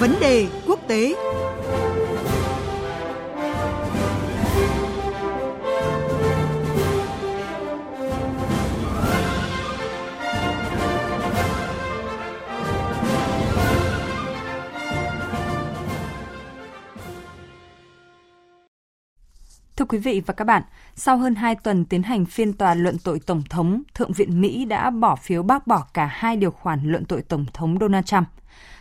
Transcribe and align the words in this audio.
Vấn 0.00 0.14
đề 0.20 0.46
quốc 0.66 0.78
tế. 0.88 1.14
Quý 19.88 19.98
vị 19.98 20.22
và 20.26 20.34
các 20.34 20.44
bạn, 20.44 20.62
sau 20.94 21.16
hơn 21.16 21.34
2 21.34 21.54
tuần 21.54 21.84
tiến 21.84 22.02
hành 22.02 22.24
phiên 22.24 22.52
tòa 22.52 22.74
luận 22.74 22.98
tội 23.04 23.20
Tổng 23.26 23.42
thống, 23.50 23.82
Thượng 23.94 24.12
viện 24.12 24.40
Mỹ 24.40 24.64
đã 24.64 24.90
bỏ 24.90 25.16
phiếu 25.16 25.42
bác 25.42 25.66
bỏ 25.66 25.84
cả 25.94 26.06
hai 26.06 26.36
điều 26.36 26.50
khoản 26.50 26.80
luận 26.84 27.04
tội 27.04 27.22
Tổng 27.22 27.46
thống 27.54 27.78
Donald 27.80 28.04
Trump. 28.04 28.28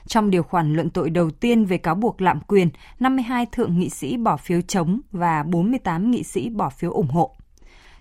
Trong 0.08 0.30
điều 0.30 0.44
khoản 0.44 0.74
luận 0.74 0.90
tội 0.90 1.10
đầu 1.10 1.30
tiên 1.32 1.66
về 1.66 1.78
cáo 1.78 1.96
buộc 1.96 2.22
lạm 2.22 2.40
quyền, 2.40 2.70
52 3.00 3.46
thượng 3.46 3.80
nghị 3.80 3.90
sĩ 3.90 4.18
bỏ 4.18 4.38
phiếu 4.38 4.62
chống 4.62 5.00
và 5.12 5.44
48 5.44 6.12
nghị 6.12 6.24
sĩ 6.24 6.50
bỏ 6.50 6.70
phiếu 6.70 6.92
ủng 6.92 7.10
hộ. 7.10 7.36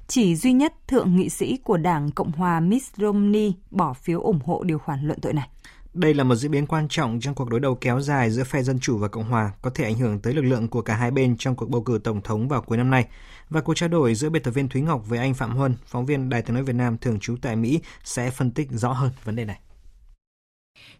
Chỉ 0.09 0.37
duy 0.37 0.53
nhất 0.53 0.75
thượng 0.89 1.17
nghị 1.17 1.29
sĩ 1.29 1.57
của 1.57 1.77
Đảng 1.77 2.11
Cộng 2.11 2.33
hòa 2.33 2.61
Mitt 2.61 2.97
Romney 2.97 3.53
bỏ 3.71 3.93
phiếu 3.93 4.21
ủng 4.21 4.41
hộ 4.45 4.63
điều 4.63 4.79
khoản 4.79 5.07
luận 5.07 5.21
tội 5.21 5.33
này. 5.33 5.49
Đây 5.97 6.15
là 6.15 6.25
một 6.25 6.35
diễn 6.35 6.51
biến 6.51 6.67
quan 6.67 6.89
trọng 6.89 7.21
trong 7.21 7.35
cuộc 7.35 7.51
đối 7.51 7.61
đầu 7.61 7.75
kéo 7.75 8.01
dài 8.01 8.31
giữa 8.31 8.45
phe 8.45 8.63
Dân 8.63 8.79
Chủ 8.81 8.99
và 8.99 9.09
Cộng 9.09 9.25
Hòa, 9.25 9.53
có 9.63 9.71
thể 9.71 9.85
ảnh 9.85 9.95
hưởng 9.95 10.21
tới 10.21 10.35
lực 10.35 10.43
lượng 10.43 10.69
của 10.69 10.83
cả 10.83 10.95
hai 10.95 11.11
bên 11.11 11.37
trong 11.39 11.57
cuộc 11.57 11.71
bầu 11.71 11.83
cử 11.83 12.01
Tổng 12.05 12.21
thống 12.23 12.49
vào 12.49 12.63
cuối 12.63 12.79
năm 12.79 12.91
nay. 12.91 13.09
Và 13.51 13.61
cuộc 13.61 13.75
trao 13.75 13.89
đổi 13.89 14.15
giữa 14.15 14.31
biên 14.31 14.43
tập 14.43 14.51
viên 14.51 14.69
Thúy 14.69 14.83
Ngọc 14.83 15.03
với 15.09 15.19
anh 15.19 15.35
Phạm 15.35 15.57
Huân, 15.57 15.75
phóng 15.87 16.07
viên 16.07 16.29
Đài 16.29 16.43
tiếng 16.43 16.55
nói 16.55 16.63
Việt 16.63 16.73
Nam 16.73 16.99
thường 16.99 17.21
trú 17.21 17.37
tại 17.43 17.57
Mỹ, 17.57 17.81
sẽ 18.05 18.31
phân 18.31 18.51
tích 18.51 18.69
rõ 18.71 18.93
hơn 18.93 19.11
vấn 19.25 19.37
đề 19.37 19.45
này. 19.45 19.61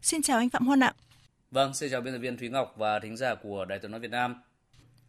Xin 0.03 0.23
chào 0.23 0.39
anh 0.39 0.51
Phạm 0.51 0.67
Huân 0.67 0.81
ạ. 0.81 0.93
Vâng, 1.51 1.75
xin 1.75 1.91
chào 1.91 2.01
biên 2.01 2.15
tập 2.15 2.19
viên 2.19 2.39
Thúy 2.39 2.49
Ngọc 2.49 2.75
và 2.77 3.01
thính 3.01 3.17
giả 3.17 3.35
của 3.43 3.65
Đài 3.65 3.79
tiếng 3.79 3.91
nói 3.91 4.01
Việt 4.01 4.11
Nam. 4.11 4.35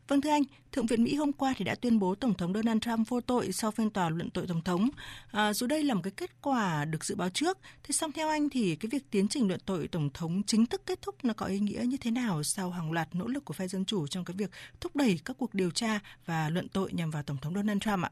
Vâng 0.07 0.21
thưa 0.21 0.29
anh, 0.29 0.43
Thượng 0.71 0.85
viện 0.85 1.03
Mỹ 1.03 1.15
hôm 1.15 1.33
qua 1.33 1.53
thì 1.57 1.65
đã 1.65 1.75
tuyên 1.75 1.99
bố 1.99 2.15
Tổng 2.15 2.33
thống 2.33 2.53
Donald 2.53 2.81
Trump 2.81 3.09
vô 3.09 3.21
tội 3.21 3.51
sau 3.51 3.71
phiên 3.71 3.89
tòa 3.89 4.09
luận 4.09 4.29
tội 4.29 4.47
Tổng 4.47 4.61
thống. 4.61 4.89
À, 5.31 5.53
dù 5.53 5.67
đây 5.67 5.83
là 5.83 5.93
một 5.93 6.01
cái 6.03 6.11
kết 6.17 6.31
quả 6.41 6.85
được 6.85 7.05
dự 7.05 7.15
báo 7.15 7.29
trước, 7.29 7.57
thế 7.83 7.91
song 7.91 8.11
theo 8.11 8.29
anh 8.29 8.49
thì 8.49 8.75
cái 8.75 8.89
việc 8.89 9.03
tiến 9.11 9.27
trình 9.27 9.47
luận 9.47 9.59
tội 9.65 9.87
Tổng 9.87 10.09
thống 10.13 10.41
chính 10.47 10.65
thức 10.65 10.81
kết 10.85 11.01
thúc 11.01 11.15
nó 11.23 11.33
có 11.33 11.45
ý 11.45 11.59
nghĩa 11.59 11.83
như 11.87 11.97
thế 11.97 12.11
nào 12.11 12.43
sau 12.43 12.69
hàng 12.69 12.91
loạt 12.91 13.07
nỗ 13.15 13.27
lực 13.27 13.45
của 13.45 13.53
phe 13.53 13.67
Dân 13.67 13.85
Chủ 13.85 14.07
trong 14.07 14.25
cái 14.25 14.35
việc 14.37 14.51
thúc 14.79 14.95
đẩy 14.95 15.19
các 15.25 15.37
cuộc 15.39 15.53
điều 15.53 15.71
tra 15.71 15.99
và 16.25 16.49
luận 16.49 16.67
tội 16.69 16.93
nhằm 16.93 17.11
vào 17.11 17.23
Tổng 17.23 17.37
thống 17.41 17.55
Donald 17.55 17.81
Trump 17.81 18.03
ạ? 18.03 18.11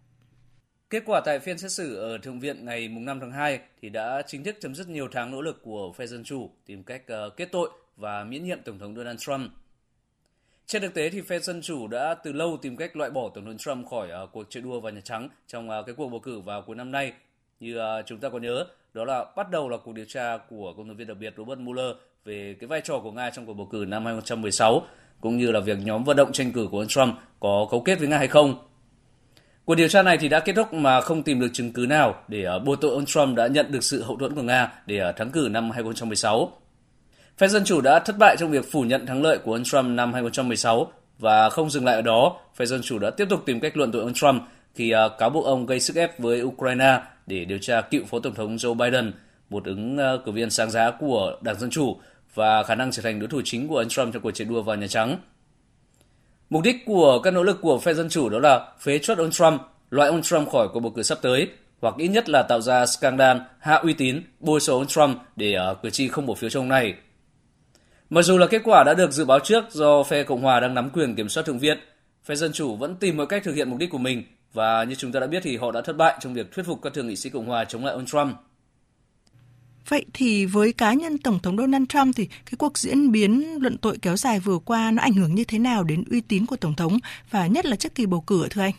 Kết 0.89 1.03
quả 1.05 1.21
tại 1.25 1.39
phiên 1.39 1.57
xét 1.57 1.71
xử 1.71 1.95
ở 1.95 2.17
Thượng 2.17 2.39
viện 2.39 2.66
ngày 2.66 2.88
5 2.88 3.19
tháng 3.19 3.31
2 3.31 3.59
thì 3.81 3.89
đã 3.89 4.21
chính 4.27 4.43
thức 4.43 4.55
chấm 4.61 4.75
dứt 4.75 4.89
nhiều 4.89 5.07
tháng 5.11 5.31
nỗ 5.31 5.41
lực 5.41 5.61
của 5.63 5.93
phe 5.93 6.07
Dân 6.07 6.23
Chủ 6.23 6.51
tìm 6.66 6.83
cách 6.83 7.01
ờ, 7.07 7.29
kết 7.29 7.49
tội 7.51 7.69
và 7.95 8.23
miễn 8.23 8.45
nhiệm 8.45 8.61
Tổng 8.61 8.79
thống 8.79 8.95
Donald 8.95 9.19
Trump. 9.19 9.51
Trên 10.67 10.81
thực 10.81 10.94
tế 10.94 11.09
thì 11.09 11.21
phe 11.21 11.39
Dân 11.39 11.61
Chủ 11.61 11.88
đã 11.88 12.13
từ 12.13 12.31
lâu 12.31 12.58
tìm 12.61 12.77
cách 12.77 12.95
loại 12.95 13.09
bỏ 13.09 13.30
Tổng 13.35 13.45
thống 13.45 13.58
Trump 13.58 13.88
khỏi 13.88 14.09
uh, 14.23 14.30
cuộc 14.31 14.44
chạy 14.49 14.63
đua 14.63 14.80
vào 14.80 14.91
Nhà 14.91 15.02
Trắng 15.03 15.30
trong 15.47 15.69
uh, 15.69 15.85
cái 15.85 15.95
cuộc 15.95 16.09
bầu 16.09 16.19
cử 16.19 16.39
vào 16.39 16.61
cuối 16.61 16.75
năm 16.75 16.91
nay. 16.91 17.13
Như 17.59 17.77
uh, 17.80 18.05
chúng 18.05 18.19
ta 18.19 18.30
có 18.30 18.39
nhớ, 18.39 18.66
đó 18.94 19.05
là 19.05 19.25
bắt 19.35 19.52
đầu 19.52 19.69
là 19.69 19.77
cuộc 19.77 19.94
điều 19.94 20.05
tra 20.05 20.38
của 20.49 20.73
công 20.77 20.88
tố 20.88 20.94
viên 20.94 21.07
đặc 21.07 21.17
biệt 21.19 21.33
Robert 21.38 21.59
Mueller 21.59 21.95
về 22.25 22.55
cái 22.59 22.67
vai 22.67 22.81
trò 22.81 22.99
của 22.99 23.11
Nga 23.11 23.30
trong 23.30 23.45
cuộc 23.45 23.53
bầu 23.53 23.67
cử 23.72 23.85
năm 23.88 24.05
2016, 24.05 24.88
cũng 25.22 25.38
như 25.38 25.52
là 25.52 25.59
việc 25.59 25.77
nhóm 25.83 26.03
vận 26.03 26.17
động 26.17 26.31
tranh 26.31 26.52
cử 26.52 26.67
của 26.72 26.79
ông 26.79 26.88
Trump 26.88 27.16
có 27.39 27.67
cấu 27.72 27.81
kết 27.81 28.00
với 28.00 28.07
Nga 28.07 28.17
hay 28.17 28.27
không. 28.27 28.67
Cuộc 29.66 29.75
điều 29.75 29.88
tra 29.88 30.03
này 30.03 30.17
thì 30.17 30.29
đã 30.29 30.39
kết 30.39 30.53
thúc 30.53 30.73
mà 30.73 31.02
không 31.02 31.23
tìm 31.23 31.39
được 31.39 31.50
chứng 31.53 31.73
cứ 31.73 31.85
nào 31.89 32.23
để 32.27 32.45
uh, 32.55 32.63
buộc 32.63 32.81
tội 32.81 32.91
ông 32.91 33.05
Trump 33.05 33.38
đã 33.38 33.47
nhận 33.47 33.72
được 33.72 33.83
sự 33.83 34.03
hậu 34.03 34.17
thuẫn 34.17 34.35
của 34.35 34.41
Nga 34.41 34.73
để 34.85 35.09
uh, 35.09 35.16
thắng 35.16 35.31
cử 35.31 35.47
năm 35.52 35.72
2016. 35.72 36.52
Phe 37.38 37.47
Dân 37.47 37.64
Chủ 37.66 37.81
đã 37.81 38.00
thất 38.00 38.17
bại 38.17 38.36
trong 38.39 38.52
việc 38.52 38.72
phủ 38.72 38.81
nhận 38.81 39.05
thắng 39.05 39.23
lợi 39.23 39.38
của 39.38 39.53
ông 39.53 39.64
Trump 39.64 39.86
năm 39.86 40.14
2016 40.14 40.91
và 41.19 41.50
không 41.50 41.69
dừng 41.69 41.85
lại 41.85 41.96
ở 41.96 42.01
đó, 42.01 42.38
phe 42.56 42.66
Dân 42.66 42.81
Chủ 42.81 43.00
đã 43.00 43.09
tiếp 43.09 43.28
tục 43.29 43.44
tìm 43.46 43.59
cách 43.59 43.78
luận 43.78 43.91
tội 43.91 44.01
ông 44.01 44.13
Trump 44.13 44.44
khi 44.75 44.91
à, 44.91 45.09
cáo 45.19 45.29
buộc 45.29 45.45
ông 45.45 45.66
gây 45.66 45.79
sức 45.79 45.95
ép 45.95 46.19
với 46.19 46.44
Ukraine 46.44 47.01
để 47.28 47.45
điều 47.45 47.57
tra 47.57 47.81
cựu 47.81 48.06
Phó 48.06 48.19
Tổng 48.19 48.34
thống 48.34 48.56
Joe 48.56 48.74
Biden, 48.74 49.13
một 49.50 49.66
ứng 49.66 49.97
à, 49.97 50.12
cử 50.25 50.31
viên 50.31 50.50
sáng 50.50 50.72
giá 50.72 50.91
của 51.00 51.38
Đảng 51.41 51.59
Dân 51.59 51.69
Chủ 51.69 51.97
và 52.34 52.63
khả 52.63 52.75
năng 52.75 52.91
trở 52.91 53.01
thành 53.01 53.19
đối 53.19 53.29
thủ 53.29 53.41
chính 53.45 53.68
của 53.68 53.78
ông 53.78 53.90
Trump 53.90 54.13
trong 54.13 54.24
cuộc 54.24 54.31
chạy 54.31 54.47
đua 54.47 54.62
vào 54.62 54.75
Nhà 54.75 54.88
Trắng. 54.88 55.18
Mục 56.50 56.63
đích 56.63 56.75
của 56.85 57.19
các 57.19 57.31
nỗ 57.31 57.44
lực 57.44 57.57
của 57.62 57.79
phe 57.79 57.94
Dân 57.94 58.09
Chủ 58.09 58.29
đó 58.29 58.40
là 58.40 58.68
phế 58.79 59.00
chuất 59.00 59.18
ông 59.18 59.31
Trump, 59.31 59.62
loại 59.90 60.09
ông 60.09 60.22
Trump 60.22 60.50
khỏi 60.50 60.68
cuộc 60.74 60.79
bầu 60.79 60.91
cử 60.95 61.03
sắp 61.03 61.18
tới, 61.22 61.47
hoặc 61.81 61.95
ít 61.97 62.07
nhất 62.07 62.29
là 62.29 62.44
tạo 62.44 62.62
ra 62.62 62.85
scandal, 62.85 63.38
hạ 63.59 63.75
uy 63.75 63.94
tín, 63.94 64.22
bôi 64.40 64.59
xấu 64.59 64.78
ông 64.78 64.88
Trump 64.88 65.18
để 65.35 65.56
uh, 65.72 65.81
cử 65.84 65.90
tri 65.90 66.07
không 66.07 66.25
bỏ 66.25 66.34
phiếu 66.34 66.50
cho 66.50 66.59
ông 66.59 66.69
này. 66.69 66.94
Mặc 68.09 68.21
dù 68.21 68.38
là 68.38 68.47
kết 68.47 68.61
quả 68.63 68.83
đã 68.83 68.93
được 68.93 69.11
dự 69.11 69.25
báo 69.25 69.39
trước 69.39 69.66
do 69.71 70.03
phe 70.03 70.23
Cộng 70.23 70.41
hòa 70.41 70.59
đang 70.59 70.73
nắm 70.73 70.89
quyền 70.89 71.16
kiểm 71.16 71.29
soát 71.29 71.43
Thượng 71.43 71.59
viện, 71.59 71.77
phe 72.23 72.35
Dân 72.35 72.51
Chủ 72.53 72.75
vẫn 72.75 72.95
tìm 72.95 73.17
mọi 73.17 73.27
cách 73.27 73.43
thực 73.43 73.55
hiện 73.55 73.69
mục 73.69 73.79
đích 73.79 73.89
của 73.89 73.97
mình 73.97 74.23
và 74.53 74.83
như 74.83 74.95
chúng 74.95 75.11
ta 75.11 75.19
đã 75.19 75.27
biết 75.27 75.43
thì 75.43 75.57
họ 75.57 75.71
đã 75.71 75.81
thất 75.81 75.97
bại 75.97 76.17
trong 76.19 76.33
việc 76.33 76.51
thuyết 76.51 76.65
phục 76.65 76.81
các 76.81 76.94
thượng 76.94 77.07
nghị 77.07 77.15
sĩ 77.15 77.29
Cộng 77.29 77.45
hòa 77.45 77.65
chống 77.65 77.85
lại 77.85 77.94
ông 77.94 78.05
Trump. 78.05 78.35
Vậy 79.89 80.05
thì 80.13 80.45
với 80.45 80.73
cá 80.73 80.94
nhân 80.94 81.17
Tổng 81.17 81.39
thống 81.39 81.57
Donald 81.57 81.85
Trump 81.89 82.15
thì 82.15 82.25
cái 82.25 82.53
cuộc 82.57 82.77
diễn 82.77 83.11
biến 83.11 83.57
luận 83.61 83.77
tội 83.77 83.97
kéo 84.01 84.17
dài 84.17 84.39
vừa 84.39 84.57
qua 84.65 84.91
nó 84.91 85.01
ảnh 85.01 85.13
hưởng 85.13 85.35
như 85.35 85.44
thế 85.44 85.59
nào 85.59 85.83
đến 85.83 86.03
uy 86.11 86.21
tín 86.21 86.45
của 86.45 86.55
Tổng 86.55 86.75
thống 86.75 86.97
và 87.31 87.47
nhất 87.47 87.65
là 87.65 87.75
trước 87.75 87.95
kỳ 87.95 88.05
bầu 88.05 88.21
cử 88.21 88.47
thưa 88.49 88.61
anh? 88.61 88.73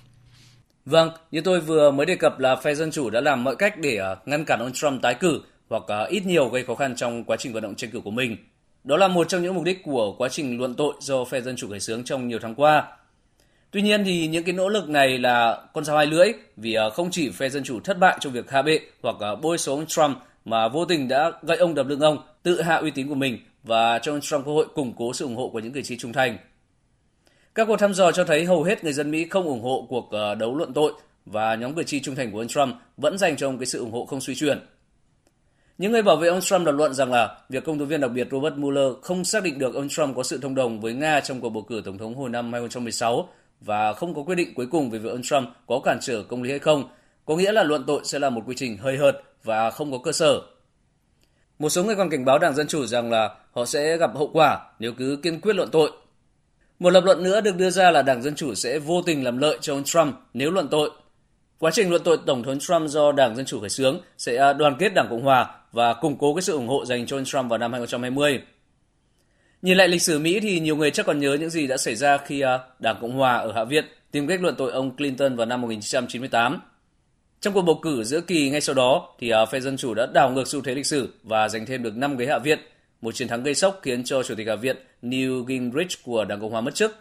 Vâng, 0.85 1.11
như 1.31 1.41
tôi 1.41 1.61
vừa 1.61 1.91
mới 1.91 2.07
đề 2.07 2.17
cập 2.17 2.39
là 2.39 2.57
phe 2.57 2.75
Dân 2.75 2.91
Chủ 2.91 3.11
đã 3.11 3.21
làm 3.21 3.45
mọi 3.45 3.57
cách 3.57 3.79
để 3.79 4.01
ngăn 4.27 4.45
cản 4.45 4.61
ông 4.61 4.73
Trump 4.73 5.03
tái 5.03 5.15
cử 5.15 5.41
hoặc 5.71 5.83
ít 6.09 6.27
nhiều 6.27 6.49
gây 6.49 6.65
khó 6.65 6.75
khăn 6.75 6.97
trong 6.97 7.25
quá 7.25 7.37
trình 7.37 7.53
vận 7.53 7.63
động 7.63 7.75
tranh 7.75 7.91
cử 7.91 8.01
của 8.01 8.11
mình. 8.11 8.37
Đó 8.87 8.97
là 8.97 9.09
một 9.09 9.29
trong 9.29 9.43
những 9.43 9.55
mục 9.55 9.65
đích 9.65 9.83
của 9.83 10.15
quá 10.19 10.29
trình 10.29 10.59
luận 10.59 10.75
tội 10.75 10.95
do 11.01 11.25
phe 11.25 11.41
Dân 11.41 11.57
Chủ 11.57 11.69
khởi 11.71 11.81
xướng 11.81 12.05
trong 12.05 12.29
nhiều 12.29 12.39
tháng 12.43 12.55
qua. 12.55 12.87
Tuy 13.71 13.83
nhiên 13.83 14.05
thì 14.05 14.27
những 14.27 14.45
cái 14.45 14.55
nỗ 14.55 14.69
lực 14.69 14.89
này 14.89 15.19
là 15.19 15.63
con 15.75 15.85
dao 15.85 15.97
hai 15.97 16.07
lưỡi 16.07 16.33
vì 16.57 16.75
à, 16.75 16.91
không 16.91 17.11
chỉ 17.11 17.31
phe 17.31 17.49
Dân 17.49 17.65
Chủ 17.65 17.81
thất 17.81 17.99
bại 17.99 18.17
trong 18.21 18.33
việc 18.33 18.51
hạ 18.51 18.63
bệ 18.63 18.81
hoặc 19.03 19.17
à, 19.21 19.35
bôi 19.35 19.59
xấu 19.59 19.75
ông 19.75 19.87
Trump 19.87 20.17
mà 20.45 20.69
vô 20.69 20.85
tình 20.85 21.09
đã 21.09 21.33
gây 21.43 21.57
ông 21.57 21.75
đập 21.75 21.87
lưng 21.87 22.01
ông, 22.01 22.19
tự 22.43 22.63
hạ 22.63 22.77
uy 22.77 22.91
tín 22.91 23.09
của 23.09 23.15
mình 23.15 23.39
và 23.63 23.99
cho 23.99 24.13
ông 24.13 24.21
Trump 24.21 24.47
cơ 24.47 24.53
hội 24.53 24.67
củng 24.75 24.93
cố 24.97 25.13
sự 25.13 25.25
ủng 25.25 25.37
hộ 25.37 25.49
của 25.49 25.59
những 25.59 25.73
cử 25.73 25.83
tri 25.83 25.97
trung 25.97 26.13
thành. 26.13 26.39
Các 27.55 27.65
cuộc 27.69 27.77
thăm 27.77 27.95
dò 27.95 28.13
cho 28.13 28.25
thấy 28.25 28.45
hầu 28.45 28.63
hết 28.63 28.85
người 28.85 28.93
dân 28.93 29.11
Mỹ 29.11 29.27
không 29.31 29.45
ủng 29.45 29.63
hộ 29.63 29.87
cuộc 29.89 30.11
à, 30.11 30.35
đấu 30.35 30.57
luận 30.57 30.73
tội 30.73 30.93
và 31.27 31.55
nhóm 31.55 31.75
cử 31.75 31.83
tri 31.83 32.01
trung 32.01 32.15
thành 32.15 32.33
của 32.33 32.39
ông 32.39 32.49
Trump 32.49 32.75
vẫn 32.97 33.19
dành 33.19 33.37
cho 33.37 33.49
ông 33.49 33.59
cái 33.59 33.67
sự 33.67 33.79
ủng 33.79 33.93
hộ 33.93 34.07
không 34.07 34.21
suy 34.21 34.35
chuyển. 34.35 34.59
Những 35.79 35.93
người 35.93 36.03
bảo 36.03 36.17
vệ 36.17 36.29
ông 36.29 36.41
Trump 36.41 36.67
lập 36.67 36.73
luận 36.73 36.95
rằng 36.95 37.13
là 37.13 37.39
việc 37.49 37.65
công 37.65 37.79
tố 37.79 37.85
viên 37.85 38.01
đặc 38.01 38.11
biệt 38.15 38.29
Robert 38.31 38.55
Mueller 38.55 38.93
không 39.03 39.25
xác 39.25 39.43
định 39.43 39.59
được 39.59 39.75
ông 39.75 39.89
Trump 39.89 40.17
có 40.17 40.23
sự 40.23 40.39
thông 40.43 40.55
đồng 40.55 40.81
với 40.81 40.95
Nga 40.95 41.21
trong 41.21 41.41
cuộc 41.41 41.49
bầu 41.49 41.63
cử 41.63 41.83
tổng 41.85 41.99
thống 41.99 42.15
hồi 42.15 42.31
năm 42.31 42.53
2016 42.53 43.29
và 43.61 43.93
không 43.93 44.15
có 44.15 44.23
quyết 44.23 44.35
định 44.35 44.55
cuối 44.55 44.67
cùng 44.71 44.91
về 44.91 44.99
việc 44.99 45.11
ông 45.11 45.23
Trump 45.23 45.49
có 45.67 45.81
cản 45.85 45.99
trở 46.01 46.23
công 46.23 46.43
lý 46.43 46.51
hay 46.51 46.59
không, 46.59 46.89
có 47.25 47.37
nghĩa 47.37 47.53
là 47.53 47.63
luận 47.63 47.85
tội 47.87 48.01
sẽ 48.05 48.19
là 48.19 48.31
một 48.31 48.43
quy 48.47 48.55
trình 48.57 48.77
hơi 48.77 48.97
hợt 48.97 49.17
và 49.45 49.71
không 49.71 49.93
có 49.93 49.99
cơ 49.99 50.13
sở. 50.13 50.41
Một 51.59 51.69
số 51.69 51.85
người 51.85 51.97
còn 51.97 52.11
cảnh 52.11 52.25
báo 52.25 52.39
Đảng 52.39 52.55
Dân 52.55 52.67
Chủ 52.67 52.87
rằng 52.87 53.11
là 53.11 53.35
họ 53.53 53.65
sẽ 53.65 53.97
gặp 53.97 54.17
hậu 54.17 54.31
quả 54.33 54.59
nếu 54.79 54.93
cứ 54.93 55.19
kiên 55.23 55.41
quyết 55.41 55.57
luận 55.57 55.69
tội. 55.73 55.91
Một 56.79 56.91
lập 56.91 57.05
luận 57.05 57.23
nữa 57.23 57.41
được 57.41 57.57
đưa 57.57 57.71
ra 57.71 57.91
là 57.91 58.03
Đảng 58.03 58.23
Dân 58.23 58.35
Chủ 58.35 58.55
sẽ 58.55 58.79
vô 58.79 59.03
tình 59.03 59.25
làm 59.25 59.39
lợi 59.39 59.59
cho 59.61 59.75
ông 59.75 59.85
Trump 59.85 60.15
nếu 60.35 60.51
luận 60.51 60.69
tội. 60.71 60.91
Quá 61.59 61.71
trình 61.71 61.91
luận 61.91 62.03
tội 62.05 62.19
Tổng 62.27 62.43
thống 62.43 62.59
Trump 62.59 62.91
do 62.91 63.13
Đảng 63.13 63.37
Dân 63.37 63.47
Chủ 63.47 63.61
khởi 63.61 63.69
xướng 63.69 64.01
sẽ 64.19 64.37
à, 64.37 64.53
đoàn 64.53 64.77
kết 64.79 64.95
Đảng 64.95 65.07
Cộng 65.11 65.23
Hòa 65.23 65.55
và 65.77 65.95
củng 65.95 66.17
cố 66.19 66.35
cái 66.35 66.43
sự 66.43 66.53
ủng 66.53 66.69
hộ 66.69 66.85
dành 66.85 67.07
cho 67.07 67.17
ông 67.17 67.25
Trump 67.25 67.51
vào 67.51 67.59
năm 67.59 67.73
2020. 67.73 68.41
Nhìn 69.63 69.77
lại 69.77 69.89
lịch 69.89 70.03
sử 70.03 70.19
Mỹ 70.19 70.41
thì 70.41 70.61
nhiều 70.61 70.77
người 70.77 70.91
chắc 70.91 71.07
còn 71.07 71.21
nhớ 71.21 71.37
những 71.41 71.51
gì 71.51 71.67
đã 71.67 71.77
xảy 71.77 71.95
ra 71.95 72.19
khi 72.19 72.41
à, 72.41 72.59
Đảng 72.79 72.97
Cộng 73.01 73.17
Hòa 73.17 73.37
ở 73.37 73.53
Hạ 73.53 73.65
viện 73.65 73.85
tìm 74.11 74.27
cách 74.27 74.43
luận 74.43 74.55
tội 74.59 74.73
ông 74.73 74.97
Clinton 74.97 75.37
vào 75.37 75.47
năm 75.47 75.61
1998. 75.61 76.61
Trong 77.41 77.55
cuộc 77.55 77.63
bầu 77.63 77.79
cử 77.83 78.05
giữa 78.05 78.21
kỳ 78.21 78.51
ngay 78.51 78.61
sau 78.61 78.75
đó 78.75 79.15
thì 79.19 79.31
à, 79.31 79.47
phe 79.47 79.61
Dân 79.61 79.77
Chủ 79.77 79.95
đã 79.95 80.07
đảo 80.15 80.31
ngược 80.31 80.49
xu 80.49 80.61
thế 80.61 80.75
lịch 80.75 80.87
sử 80.87 81.15
và 81.23 81.49
giành 81.49 81.67
thêm 81.67 81.83
được 81.83 81.97
5 81.97 82.17
ghế 82.17 82.27
Hạ 82.27 82.39
viện, 82.39 82.59
một 83.01 83.15
chiến 83.15 83.29
thắng 83.29 83.43
gây 83.43 83.55
sốc 83.55 83.81
khiến 83.83 84.05
cho 84.05 84.23
Chủ 84.23 84.35
tịch 84.35 84.49
Hạ 84.49 84.57
viện 84.57 84.77
Newt 85.03 85.45
Gingrich 85.47 86.03
của 86.05 86.25
Đảng 86.25 86.41
Cộng 86.41 86.53
Hòa 86.53 86.61
mất 86.61 86.75
chức. 86.75 86.97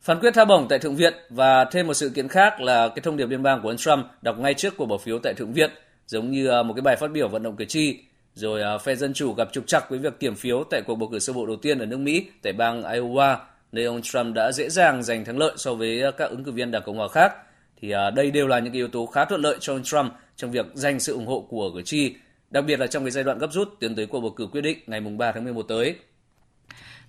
Phán 0.00 0.20
quyết 0.20 0.34
tha 0.34 0.44
bổng 0.44 0.66
tại 0.68 0.78
Thượng 0.78 0.96
viện 0.96 1.14
và 1.30 1.64
thêm 1.64 1.86
một 1.86 1.94
sự 1.94 2.08
kiện 2.08 2.28
khác 2.28 2.60
là 2.60 2.88
cái 2.88 3.00
thông 3.02 3.16
điệp 3.16 3.28
liên 3.28 3.42
bang 3.42 3.60
của 3.62 3.68
ông 3.68 3.76
Trump 3.76 4.06
đọc 4.22 4.38
ngay 4.38 4.54
trước 4.54 4.76
cuộc 4.76 4.86
bỏ 4.86 4.98
phiếu 4.98 5.18
tại 5.18 5.34
Thượng 5.34 5.52
viện, 5.52 5.70
giống 6.06 6.30
như 6.30 6.46
ờ, 6.46 6.62
một 6.62 6.74
cái 6.74 6.82
bài 6.82 6.96
phát 6.96 7.10
biểu 7.10 7.28
vận 7.28 7.42
động 7.42 7.56
cử 7.56 7.64
tri. 7.64 7.98
Rồi 8.34 8.62
ờ, 8.62 8.78
phe 8.78 8.94
Dân 8.94 9.12
Chủ 9.14 9.32
gặp 9.32 9.48
trục 9.52 9.66
trặc 9.66 9.90
với 9.90 9.98
việc 9.98 10.20
kiểm 10.20 10.34
phiếu 10.34 10.64
tại 10.70 10.82
cuộc 10.86 10.94
bầu 10.94 11.08
cử 11.12 11.18
sơ 11.18 11.32
bộ 11.32 11.46
đầu 11.46 11.56
tiên 11.56 11.78
ở 11.78 11.86
nước 11.86 11.96
Mỹ 11.96 12.26
tại 12.42 12.52
bang 12.52 12.82
Iowa, 12.82 13.36
nơi 13.72 13.84
ông 13.84 14.02
Trump 14.02 14.34
đã 14.34 14.52
dễ 14.52 14.68
dàng 14.68 15.02
giành 15.02 15.24
thắng 15.24 15.38
lợi 15.38 15.52
so 15.56 15.74
với 15.74 16.00
ờ, 16.00 16.10
các 16.10 16.30
ứng 16.30 16.44
cử 16.44 16.52
viên 16.52 16.70
Đảng 16.70 16.82
Cộng 16.86 16.96
Hòa 16.96 17.08
khác. 17.08 17.32
Thì 17.80 17.92
đây 18.14 18.30
đều 18.30 18.46
là 18.46 18.58
những 18.58 18.72
cái 18.72 18.78
yếu 18.78 18.88
tố 18.88 19.06
khá 19.06 19.24
thuận 19.24 19.40
lợi 19.40 19.56
cho 19.60 19.72
ông 19.72 19.82
Trump 19.82 20.12
trong 20.36 20.50
việc 20.50 20.66
giành 20.74 21.00
sự 21.00 21.12
ủng 21.12 21.26
hộ 21.26 21.46
của 21.48 21.70
cử 21.74 21.82
tri, 21.82 22.14
đặc 22.50 22.64
biệt 22.66 22.80
là 22.80 22.86
trong 22.86 23.04
cái 23.04 23.10
giai 23.10 23.24
đoạn 23.24 23.38
gấp 23.38 23.52
rút 23.52 23.68
tiến 23.80 23.94
tới 23.94 24.06
cuộc 24.06 24.20
bầu 24.20 24.30
cử 24.30 24.46
quyết 24.46 24.60
định 24.60 24.78
ngày 24.86 25.00
3 25.00 25.32
tháng 25.32 25.44
11 25.44 25.62
tới. 25.62 25.94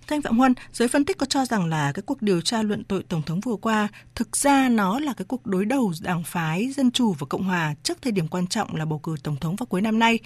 Thưa 0.08 0.16
anh 0.16 0.22
Phạm 0.22 0.38
Huân, 0.38 0.54
giới 0.72 0.88
phân 0.88 1.04
tích 1.04 1.18
có 1.18 1.26
cho 1.26 1.44
rằng 1.44 1.66
là 1.66 1.92
cái 1.92 2.02
cuộc 2.06 2.22
điều 2.22 2.40
tra 2.40 2.62
luận 2.62 2.84
tội 2.84 3.02
Tổng 3.08 3.22
thống 3.22 3.40
vừa 3.40 3.56
qua 3.56 3.88
thực 4.14 4.36
ra 4.36 4.68
nó 4.68 5.00
là 5.00 5.12
cái 5.16 5.24
cuộc 5.28 5.46
đối 5.46 5.64
đầu 5.64 5.92
đảng 6.02 6.22
phái 6.24 6.70
Dân 6.70 6.90
Chủ 6.90 7.12
và 7.18 7.26
Cộng 7.28 7.44
Hòa 7.44 7.74
trước 7.82 8.02
thời 8.02 8.12
điểm 8.12 8.28
quan 8.28 8.46
trọng 8.46 8.76
là 8.76 8.84
bầu 8.84 8.98
cử 8.98 9.14
Tổng 9.22 9.36
thống 9.40 9.56
vào 9.56 9.66
cuối 9.66 9.80
năm 9.80 9.98
nay. 9.98 10.18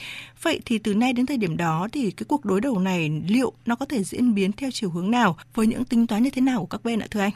Vậy 0.42 0.60
thì 0.64 0.78
từ 0.78 0.94
nay 0.94 1.12
đến 1.12 1.26
thời 1.26 1.36
điểm 1.36 1.56
đó 1.56 1.88
thì 1.92 2.10
cái 2.10 2.24
cuộc 2.28 2.44
đối 2.44 2.60
đầu 2.60 2.78
này 2.78 3.22
liệu 3.28 3.52
nó 3.66 3.76
có 3.76 3.86
thể 3.86 4.04
diễn 4.04 4.34
biến 4.34 4.52
theo 4.52 4.70
chiều 4.72 4.90
hướng 4.90 5.10
nào 5.10 5.36
với 5.54 5.66
những 5.66 5.84
tính 5.84 6.06
toán 6.06 6.22
như 6.22 6.30
thế 6.30 6.42
nào 6.42 6.60
của 6.60 6.66
các 6.66 6.84
bên 6.84 7.00
ạ 7.00 7.06
thưa 7.10 7.20
anh? 7.20 7.32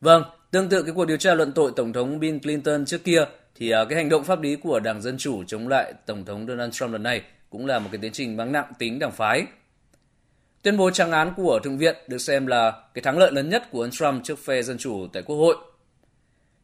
Vâng, 0.00 0.22
tương 0.50 0.68
tự 0.68 0.82
cái 0.82 0.94
cuộc 0.94 1.04
điều 1.04 1.16
tra 1.16 1.34
luận 1.34 1.52
tội 1.52 1.72
Tổng 1.76 1.92
thống 1.92 2.18
Bill 2.18 2.38
Clinton 2.38 2.84
trước 2.84 3.04
kia 3.04 3.24
thì 3.54 3.70
à, 3.70 3.84
cái 3.88 3.96
hành 3.96 4.08
động 4.08 4.24
pháp 4.24 4.40
lý 4.40 4.56
của 4.56 4.80
Đảng 4.80 5.02
Dân 5.02 5.18
Chủ 5.18 5.44
chống 5.44 5.68
lại 5.68 5.94
Tổng 6.06 6.24
thống 6.24 6.46
Donald 6.48 6.72
Trump 6.72 6.92
lần 6.92 7.02
này 7.02 7.22
cũng 7.50 7.66
là 7.66 7.78
một 7.78 7.88
cái 7.92 7.98
tiến 8.02 8.12
trình 8.12 8.36
mang 8.36 8.52
nặng 8.52 8.72
tính 8.78 8.98
đảng 8.98 9.12
phái. 9.12 9.46
Tuyên 10.66 10.76
bố 10.76 10.90
trắng 10.90 11.12
án 11.12 11.32
của 11.36 11.60
Thượng 11.64 11.78
viện 11.78 11.96
được 12.06 12.18
xem 12.18 12.46
là 12.46 12.72
cái 12.94 13.02
thắng 13.02 13.18
lợi 13.18 13.32
lớn 13.32 13.48
nhất 13.48 13.70
của 13.70 13.82
ông 13.82 13.90
Trump 13.90 14.24
trước 14.24 14.38
phe 14.38 14.62
Dân 14.62 14.78
Chủ 14.78 15.06
tại 15.12 15.22
Quốc 15.22 15.36
hội. 15.36 15.56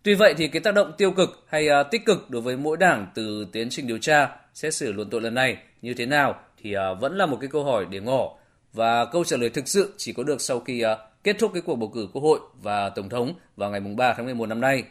Tuy 0.03 0.15
vậy 0.15 0.35
thì 0.39 0.49
cái 0.49 0.61
tác 0.61 0.75
động 0.75 0.93
tiêu 0.99 1.11
cực 1.11 1.45
hay 1.49 1.69
uh, 1.69 1.87
tích 1.91 2.05
cực 2.07 2.31
đối 2.31 2.43
với 2.43 2.57
mỗi 2.57 2.77
đảng 2.77 3.07
từ 3.15 3.47
tiến 3.53 3.71
trình 3.71 3.87
điều 3.87 3.99
tra, 3.99 4.37
xét 4.55 4.75
xử 4.75 4.93
luận 4.93 5.11
tội 5.11 5.21
lần 5.21 5.35
này 5.35 5.57
như 5.83 5.95
thế 5.95 6.07
nào 6.07 6.35
thì 6.63 6.75
uh, 6.77 7.01
vẫn 7.01 7.17
là 7.17 7.27
một 7.27 7.39
cái 7.41 7.51
câu 7.53 7.65
hỏi 7.65 7.87
để 7.91 8.01
ngỏ 8.01 8.35
và 8.73 9.05
câu 9.05 9.25
trả 9.25 9.37
lời 9.37 9.51
thực 9.51 9.69
sự 9.69 9.95
chỉ 9.97 10.13
có 10.13 10.23
được 10.23 10.41
sau 10.41 10.61
khi 10.61 10.85
uh, 10.85 10.99
kết 11.25 11.37
thúc 11.39 11.51
cái 11.55 11.63
cuộc 11.67 11.77
bầu 11.77 11.91
cử 11.95 12.09
Quốc 12.13 12.23
hội 12.23 12.41
và 12.63 12.89
Tổng 12.89 13.09
thống 13.09 13.35
vào 13.57 13.71
ngày 13.71 13.81
3 13.81 14.13
tháng 14.13 14.25
11 14.25 14.47
năm 14.47 14.61
nay. 14.61 14.85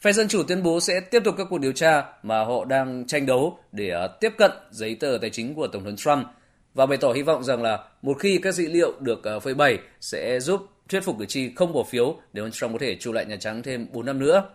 Phe 0.00 0.12
Dân 0.12 0.28
Chủ 0.28 0.42
tuyên 0.42 0.62
bố 0.62 0.80
sẽ 0.80 1.00
tiếp 1.00 1.22
tục 1.24 1.34
các 1.38 1.46
cuộc 1.50 1.58
điều 1.58 1.72
tra 1.72 2.04
mà 2.22 2.44
họ 2.44 2.64
đang 2.64 3.06
tranh 3.06 3.26
đấu 3.26 3.58
để 3.72 4.08
tiếp 4.20 4.32
cận 4.38 4.50
giấy 4.70 4.94
tờ 4.94 5.18
tài 5.20 5.30
chính 5.30 5.54
của 5.54 5.66
Tổng 5.66 5.84
thống 5.84 5.96
Trump 5.96 6.26
và 6.76 6.86
bày 6.86 6.98
tỏ 6.98 7.12
hy 7.12 7.22
vọng 7.22 7.44
rằng 7.44 7.62
là 7.62 7.78
một 8.02 8.16
khi 8.18 8.38
các 8.42 8.52
dữ 8.52 8.68
liệu 8.68 8.92
được 9.00 9.24
ờ, 9.24 9.40
phơi 9.40 9.54
bày 9.54 9.78
sẽ 10.00 10.40
giúp 10.40 10.66
thuyết 10.88 11.04
phục 11.04 11.18
cử 11.18 11.26
tri 11.26 11.54
không 11.54 11.72
bỏ 11.72 11.82
phiếu 11.82 12.16
để 12.32 12.42
ông 12.42 12.50
Trump 12.50 12.72
có 12.72 12.78
thể 12.78 12.96
trụ 13.00 13.12
lại 13.12 13.24
Nhà 13.26 13.36
Trắng 13.36 13.62
thêm 13.62 13.86
4 13.92 14.06
năm 14.06 14.18
nữa. 14.18 14.48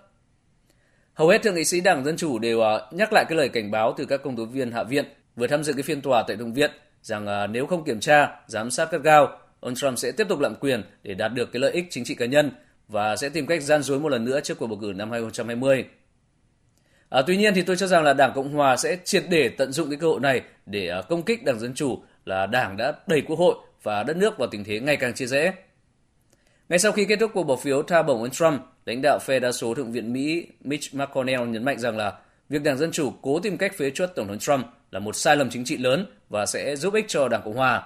Hầu 1.13 1.29
hết 1.29 1.43
thượng 1.43 1.55
nghị 1.55 1.65
sĩ 1.65 1.81
Đảng 1.81 2.05
Dân 2.05 2.17
Chủ 2.17 2.39
đều 2.39 2.59
ờ, 2.59 2.89
nhắc 2.91 3.13
lại 3.13 3.25
cái 3.29 3.37
lời 3.37 3.49
cảnh 3.49 3.71
báo 3.71 3.93
từ 3.97 4.05
các 4.05 4.21
công 4.23 4.35
tố 4.35 4.45
viên 4.45 4.71
Hạ 4.71 4.83
viện 4.83 5.05
vừa 5.35 5.47
tham 5.47 5.63
dự 5.63 5.73
cái 5.73 5.83
phiên 5.83 6.01
tòa 6.01 6.23
tại 6.27 6.37
Thượng 6.37 6.53
viện 6.53 6.71
rằng 7.01 7.27
ờ, 7.27 7.47
nếu 7.47 7.65
không 7.65 7.83
kiểm 7.83 7.99
tra, 7.99 8.29
giám 8.47 8.71
sát 8.71 8.91
cắt 8.91 9.01
gao, 9.03 9.39
ông 9.59 9.75
Trump 9.75 9.97
sẽ 9.97 10.11
tiếp 10.11 10.27
tục 10.29 10.39
lạm 10.39 10.55
quyền 10.55 10.83
để 11.03 11.13
đạt 11.13 11.33
được 11.33 11.51
cái 11.51 11.59
lợi 11.59 11.71
ích 11.71 11.85
chính 11.89 12.03
trị 12.03 12.15
cá 12.15 12.25
nhân 12.25 12.51
và 12.87 13.15
sẽ 13.15 13.29
tìm 13.29 13.45
cách 13.45 13.61
gian 13.61 13.83
dối 13.83 13.99
một 13.99 14.09
lần 14.09 14.25
nữa 14.25 14.39
trước 14.43 14.59
cuộc 14.59 14.67
bầu 14.67 14.79
cử 14.81 14.93
năm 14.95 15.11
2020. 15.11 15.85
À, 17.09 17.21
tuy 17.27 17.37
nhiên 17.37 17.53
thì 17.53 17.61
tôi 17.61 17.75
cho 17.75 17.87
rằng 17.87 18.03
là 18.03 18.13
Đảng 18.13 18.31
Cộng 18.35 18.53
Hòa 18.53 18.77
sẽ 18.77 18.97
triệt 19.03 19.23
để 19.29 19.49
tận 19.49 19.71
dụng 19.71 19.89
cái 19.89 19.99
cơ 19.99 20.07
hội 20.07 20.19
này 20.19 20.41
để 20.65 20.91
công 21.09 21.23
kích 21.23 21.43
Đảng 21.43 21.59
Dân 21.59 21.73
Chủ 21.73 21.99
là 22.25 22.45
Đảng 22.45 22.77
đã 22.77 22.93
đẩy 23.07 23.21
Quốc 23.21 23.39
hội 23.39 23.55
và 23.83 24.03
đất 24.03 24.17
nước 24.17 24.37
vào 24.37 24.49
tình 24.51 24.63
thế 24.63 24.79
ngày 24.79 24.97
càng 24.97 25.13
chia 25.13 25.25
rẽ. 25.25 25.53
Ngay 26.69 26.79
sau 26.79 26.91
khi 26.91 27.05
kết 27.05 27.19
thúc 27.19 27.31
cuộc 27.33 27.43
bỏ 27.43 27.55
phiếu 27.55 27.83
tha 27.83 28.03
bổng 28.03 28.21
ông 28.21 28.29
Trump, 28.29 28.61
lãnh 28.85 29.01
đạo 29.01 29.19
phe 29.19 29.39
đa 29.39 29.51
số 29.51 29.73
Thượng 29.73 29.91
viện 29.91 30.13
Mỹ 30.13 30.47
Mitch 30.61 30.93
McConnell 30.93 31.45
nhấn 31.45 31.65
mạnh 31.65 31.79
rằng 31.79 31.97
là 31.97 32.13
việc 32.49 32.63
Đảng 32.63 32.77
Dân 32.77 32.91
Chủ 32.91 33.13
cố 33.21 33.39
tìm 33.39 33.57
cách 33.57 33.77
phế 33.77 33.91
chuất 33.91 34.15
Tổng 34.15 34.27
thống 34.27 34.39
Trump 34.39 34.65
là 34.91 34.99
một 34.99 35.15
sai 35.15 35.35
lầm 35.35 35.49
chính 35.49 35.65
trị 35.65 35.77
lớn 35.77 36.05
và 36.29 36.45
sẽ 36.45 36.75
giúp 36.75 36.93
ích 36.93 37.05
cho 37.07 37.27
Đảng 37.27 37.41
Cộng 37.45 37.55
Hòa. 37.55 37.83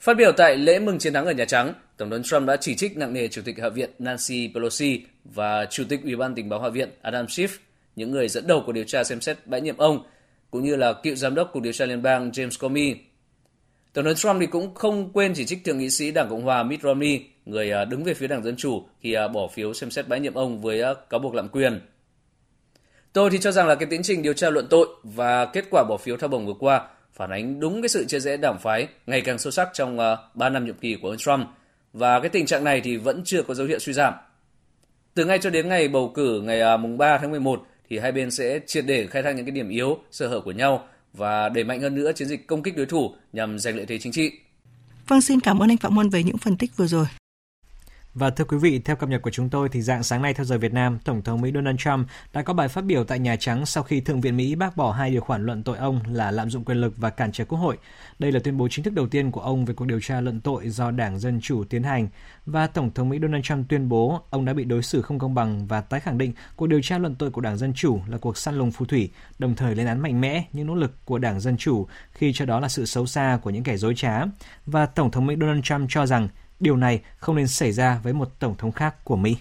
Phát 0.00 0.16
biểu 0.16 0.32
tại 0.32 0.56
lễ 0.56 0.78
mừng 0.78 0.98
chiến 0.98 1.12
thắng 1.12 1.26
ở 1.26 1.32
Nhà 1.32 1.44
Trắng, 1.44 1.74
Tổng 1.96 2.10
thống 2.10 2.22
Trump 2.22 2.46
đã 2.46 2.56
chỉ 2.56 2.74
trích 2.74 2.96
nặng 2.96 3.12
nề 3.12 3.28
Chủ 3.28 3.42
tịch 3.44 3.58
Hạ 3.58 3.68
viện 3.68 3.90
Nancy 3.98 4.50
Pelosi 4.54 5.02
và 5.24 5.66
Chủ 5.70 5.84
tịch 5.88 6.00
Ủy 6.02 6.16
ban 6.16 6.34
tình 6.34 6.48
báo 6.48 6.60
Hạ 6.60 6.68
viện 6.68 6.88
Adam 7.02 7.26
Schiff, 7.26 7.48
những 7.96 8.10
người 8.10 8.28
dẫn 8.28 8.46
đầu 8.46 8.62
của 8.66 8.72
điều 8.72 8.84
tra 8.84 9.04
xem 9.04 9.20
xét 9.20 9.46
bãi 9.46 9.60
nhiệm 9.60 9.76
ông, 9.76 10.02
cũng 10.54 10.64
như 10.64 10.76
là 10.76 10.92
cựu 10.92 11.14
giám 11.14 11.34
đốc 11.34 11.52
Cục 11.52 11.62
điều 11.62 11.72
tra 11.72 11.86
liên 11.86 12.02
bang 12.02 12.30
James 12.30 12.58
Comey. 12.60 12.94
Tổng 13.92 14.04
thống 14.04 14.14
Trump 14.14 14.36
thì 14.40 14.46
cũng 14.46 14.74
không 14.74 15.12
quên 15.12 15.32
chỉ 15.34 15.44
trích 15.44 15.64
thượng 15.64 15.78
nghị 15.78 15.90
sĩ 15.90 16.10
Đảng 16.10 16.28
Cộng 16.30 16.42
hòa 16.42 16.62
Mitt 16.62 16.82
Romney, 16.82 17.20
người 17.44 17.70
à, 17.70 17.84
đứng 17.84 18.04
về 18.04 18.14
phía 18.14 18.26
Đảng 18.26 18.42
Dân 18.42 18.56
Chủ 18.56 18.82
khi 19.00 19.12
à, 19.12 19.28
bỏ 19.28 19.48
phiếu 19.48 19.74
xem 19.74 19.90
xét 19.90 20.08
bãi 20.08 20.20
nhiệm 20.20 20.34
ông 20.34 20.60
với 20.60 20.82
à, 20.82 20.94
cáo 21.10 21.20
buộc 21.20 21.34
lạm 21.34 21.48
quyền. 21.48 21.80
Tôi 23.12 23.30
thì 23.30 23.38
cho 23.38 23.52
rằng 23.52 23.66
là 23.66 23.74
cái 23.74 23.86
tiến 23.90 24.02
trình 24.02 24.22
điều 24.22 24.32
tra 24.32 24.50
luận 24.50 24.66
tội 24.70 24.88
và 25.02 25.46
kết 25.46 25.64
quả 25.70 25.84
bỏ 25.88 25.96
phiếu 25.96 26.16
thao 26.16 26.28
bổng 26.28 26.46
vừa 26.46 26.54
qua 26.58 26.88
phản 27.12 27.30
ánh 27.30 27.60
đúng 27.60 27.82
cái 27.82 27.88
sự 27.88 28.04
chia 28.04 28.20
rẽ 28.20 28.36
đảng 28.36 28.58
phái 28.58 28.88
ngày 29.06 29.20
càng 29.20 29.38
sâu 29.38 29.50
sắc 29.50 29.68
trong 29.72 29.96
3 30.34 30.48
năm 30.48 30.64
nhiệm 30.64 30.76
kỳ 30.76 30.96
của 31.02 31.08
ông 31.08 31.18
Trump 31.18 31.46
và 31.92 32.20
cái 32.20 32.28
tình 32.28 32.46
trạng 32.46 32.64
này 32.64 32.80
thì 32.80 32.96
vẫn 32.96 33.22
chưa 33.24 33.42
có 33.42 33.54
dấu 33.54 33.66
hiệu 33.66 33.78
suy 33.78 33.92
giảm. 33.92 34.14
Từ 35.14 35.24
ngay 35.24 35.38
cho 35.38 35.50
đến 35.50 35.68
ngày 35.68 35.88
bầu 35.88 36.12
cử 36.14 36.40
ngày 36.40 36.78
mùng 36.78 36.98
3 36.98 37.18
tháng 37.18 37.30
11 37.30 37.62
thì 37.94 38.00
hai 38.00 38.12
bên 38.12 38.30
sẽ 38.30 38.60
triệt 38.66 38.84
để 38.86 39.06
khai 39.06 39.22
thác 39.22 39.32
những 39.36 39.44
cái 39.46 39.52
điểm 39.52 39.68
yếu, 39.68 39.98
sơ 40.10 40.28
hở 40.28 40.40
của 40.40 40.52
nhau 40.52 40.86
và 41.12 41.48
đẩy 41.48 41.64
mạnh 41.64 41.80
hơn 41.80 41.94
nữa 41.94 42.12
chiến 42.12 42.28
dịch 42.28 42.46
công 42.46 42.62
kích 42.62 42.76
đối 42.76 42.86
thủ 42.86 43.14
nhằm 43.32 43.58
giành 43.58 43.76
lợi 43.76 43.86
thế 43.86 43.98
chính 43.98 44.12
trị. 44.12 44.32
Vâng, 45.08 45.20
xin 45.20 45.40
cảm 45.40 45.62
ơn 45.62 45.70
anh 45.70 45.76
Phạm 45.76 45.94
Huân 45.94 46.08
về 46.08 46.22
những 46.22 46.38
phân 46.38 46.56
tích 46.56 46.76
vừa 46.76 46.86
rồi. 46.86 47.06
Và 48.14 48.30
thưa 48.30 48.44
quý 48.44 48.56
vị, 48.56 48.78
theo 48.78 48.96
cập 48.96 49.08
nhật 49.08 49.22
của 49.22 49.30
chúng 49.30 49.50
tôi 49.50 49.68
thì 49.68 49.82
dạng 49.82 50.02
sáng 50.02 50.22
nay 50.22 50.34
theo 50.34 50.44
giờ 50.44 50.58
Việt 50.58 50.72
Nam, 50.72 50.98
Tổng 51.04 51.22
thống 51.22 51.40
Mỹ 51.40 51.50
Donald 51.54 51.78
Trump 51.78 52.08
đã 52.32 52.42
có 52.42 52.54
bài 52.54 52.68
phát 52.68 52.84
biểu 52.84 53.04
tại 53.04 53.18
Nhà 53.18 53.36
Trắng 53.36 53.66
sau 53.66 53.82
khi 53.82 54.00
Thượng 54.00 54.20
viện 54.20 54.36
Mỹ 54.36 54.54
bác 54.54 54.76
bỏ 54.76 54.92
hai 54.92 55.10
điều 55.10 55.20
khoản 55.20 55.46
luận 55.46 55.62
tội 55.62 55.78
ông 55.78 56.00
là 56.08 56.30
lạm 56.30 56.50
dụng 56.50 56.64
quyền 56.64 56.78
lực 56.78 56.94
và 56.96 57.10
cản 57.10 57.32
trở 57.32 57.44
Quốc 57.44 57.58
hội. 57.58 57.78
Đây 58.18 58.32
là 58.32 58.40
tuyên 58.44 58.56
bố 58.56 58.68
chính 58.70 58.84
thức 58.84 58.94
đầu 58.94 59.06
tiên 59.08 59.30
của 59.30 59.40
ông 59.40 59.64
về 59.64 59.74
cuộc 59.74 59.84
điều 59.84 60.00
tra 60.00 60.20
luận 60.20 60.40
tội 60.40 60.68
do 60.68 60.90
Đảng 60.90 61.18
Dân 61.18 61.40
Chủ 61.40 61.64
tiến 61.64 61.82
hành 61.82 62.08
và 62.46 62.66
Tổng 62.66 62.90
thống 62.94 63.08
Mỹ 63.08 63.18
Donald 63.22 63.44
Trump 63.44 63.68
tuyên 63.68 63.88
bố 63.88 64.20
ông 64.30 64.44
đã 64.44 64.52
bị 64.52 64.64
đối 64.64 64.82
xử 64.82 65.02
không 65.02 65.18
công 65.18 65.34
bằng 65.34 65.66
và 65.66 65.80
tái 65.80 66.00
khẳng 66.00 66.18
định 66.18 66.32
cuộc 66.56 66.66
điều 66.66 66.80
tra 66.82 66.98
luận 66.98 67.14
tội 67.14 67.30
của 67.30 67.40
Đảng 67.40 67.58
Dân 67.58 67.72
Chủ 67.74 68.00
là 68.08 68.18
cuộc 68.18 68.38
săn 68.38 68.54
lùng 68.54 68.70
phù 68.70 68.84
thủy, 68.84 69.10
đồng 69.38 69.54
thời 69.54 69.74
lên 69.74 69.86
án 69.86 70.00
mạnh 70.00 70.20
mẽ 70.20 70.44
những 70.52 70.66
nỗ 70.66 70.74
lực 70.74 71.04
của 71.04 71.18
Đảng 71.18 71.40
Dân 71.40 71.56
Chủ 71.56 71.86
khi 72.12 72.32
cho 72.32 72.44
đó 72.44 72.60
là 72.60 72.68
sự 72.68 72.84
xấu 72.84 73.06
xa 73.06 73.38
của 73.42 73.50
những 73.50 73.64
kẻ 73.64 73.76
dối 73.76 73.94
trá. 73.96 74.22
Và 74.66 74.86
Tổng 74.86 75.10
thống 75.10 75.26
Mỹ 75.26 75.34
Donald 75.40 75.62
Trump 75.64 75.90
cho 75.90 76.06
rằng 76.06 76.28
Điều 76.60 76.76
này 76.76 77.00
không 77.16 77.36
nên 77.36 77.48
xảy 77.48 77.72
ra 77.72 78.00
với 78.02 78.12
một 78.12 78.28
tổng 78.38 78.54
thống 78.58 78.72
khác 78.72 79.04
của 79.04 79.16
Mỹ. 79.16 79.36